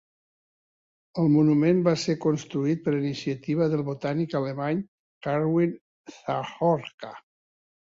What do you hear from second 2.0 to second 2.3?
ser